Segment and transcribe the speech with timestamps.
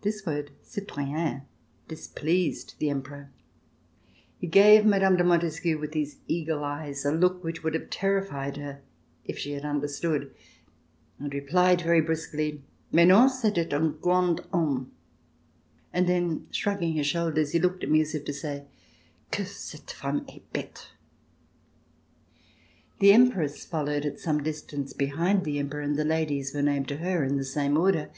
[0.00, 1.42] This word "citoyen"
[1.86, 3.30] displeased the Emperor.
[4.38, 5.16] He gave Mme.
[5.18, 8.80] de Montesquieu, with his eagle eyes, a look which would have terrified her
[9.26, 10.34] if she had under stood,
[11.18, 14.90] and replied very brusquely: "Mais non, c'etait un grand homme,"
[15.92, 18.14] and then [331] RECOLLECTIONS OF THE REVOLUTION shrugging his shoulders he looked at me, as
[18.14, 18.64] if to say:
[19.30, 20.88] *'Que cette femme est bete!"
[23.00, 26.96] The Empress followed at some distance behind the Emperor and the ladies were named to
[26.96, 28.08] her in the same order.